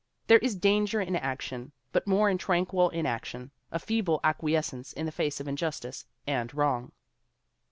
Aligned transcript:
There 0.25 0.39
is 0.39 0.55
danger 0.55 0.99
in 0.99 1.15
action, 1.15 1.73
but 1.91 2.07
more 2.07 2.27
in 2.27 2.39
tranquil 2.39 2.89
inac 2.89 3.23
tion, 3.25 3.51
in 3.71 3.77
feeble 3.77 4.19
acquiescence 4.23 4.93
in 4.93 5.05
the 5.05 5.11
face 5.11 5.39
of 5.39 5.47
injustice 5.47 6.07
and 6.25 6.51
wrong." 6.55 6.91